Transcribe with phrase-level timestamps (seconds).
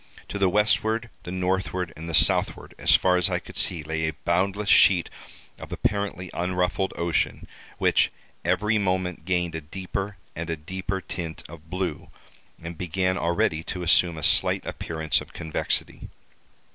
[0.29, 4.07] To the westward, the northward, and the southward, as far as I could see, lay
[4.07, 5.11] a boundless sheet
[5.59, 8.11] of apparently unruffled ocean, which
[8.43, 12.09] every moment gained a deeper and a deeper tint of blue
[12.59, 16.09] and began already to assume a slight appearance of convexity.